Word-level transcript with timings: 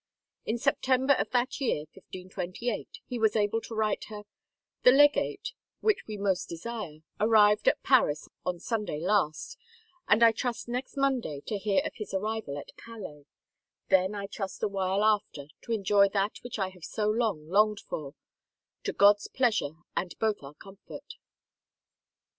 In 0.47 0.57
September 0.57 1.13
of 1.19 1.29
that 1.29 1.61
year 1.61 1.81
1528 1.81 3.01
he 3.05 3.19
was 3.19 3.35
able 3.35 3.61
to 3.61 3.75
write 3.75 4.05
her:" 4.05 4.23
The 4.83 4.89
legate, 4.91 5.53
which 5.81 6.07
we 6.07 6.17
most 6.17 6.49
desire, 6.49 7.01
arrived 7.19 7.67
at 7.67 7.83
Paris 7.83 8.27
on 8.43 8.57
Sunday 8.57 8.99
last, 8.99 9.59
and 10.07 10.23
I 10.23 10.31
trust 10.31 10.67
next 10.67 10.97
Monday 10.97 11.43
to 11.45 11.55
hear 11.59 11.83
of 11.85 11.93
his 11.97 12.15
arrival 12.15 12.57
at 12.57 12.75
Calais; 12.77 13.27
then 13.89 14.15
I 14.15 14.25
trust 14.25 14.63
awhile 14.63 15.03
after 15.03 15.49
to 15.65 15.71
enjoy 15.71 16.09
that 16.09 16.39
which 16.41 16.57
I 16.57 16.69
have 16.69 16.83
so 16.83 17.07
long 17.07 17.47
longed 17.47 17.81
for, 17.81 18.15
to 18.85 18.93
God's 18.93 19.27
pleasure 19.27 19.75
and 19.95 20.17
both 20.17 20.41
our 20.41 20.55
comfort. 20.55 21.13